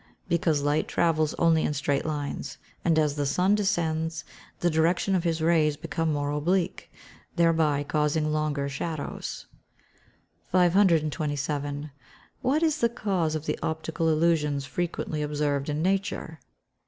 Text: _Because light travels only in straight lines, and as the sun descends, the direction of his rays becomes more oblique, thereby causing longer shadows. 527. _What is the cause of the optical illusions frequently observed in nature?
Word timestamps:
_Because 0.27 0.63
light 0.63 0.87
travels 0.87 1.35
only 1.35 1.61
in 1.61 1.75
straight 1.75 2.07
lines, 2.07 2.57
and 2.83 2.97
as 2.97 3.13
the 3.17 3.25
sun 3.27 3.53
descends, 3.53 4.23
the 4.61 4.69
direction 4.71 5.13
of 5.13 5.23
his 5.25 5.43
rays 5.43 5.77
becomes 5.77 6.11
more 6.11 6.31
oblique, 6.31 6.91
thereby 7.35 7.83
causing 7.83 8.31
longer 8.33 8.67
shadows. 8.67 9.45
527. 10.49 11.91
_What 12.43 12.63
is 12.63 12.79
the 12.79 12.89
cause 12.89 13.35
of 13.35 13.45
the 13.45 13.59
optical 13.61 14.09
illusions 14.09 14.65
frequently 14.65 15.21
observed 15.21 15.69
in 15.69 15.83
nature? 15.83 16.39